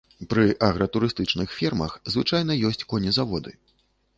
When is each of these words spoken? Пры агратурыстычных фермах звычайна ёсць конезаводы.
Пры 0.29 0.45
агратурыстычных 0.67 1.53
фермах 1.59 1.93
звычайна 2.15 2.57
ёсць 2.71 2.83
конезаводы. 2.95 3.55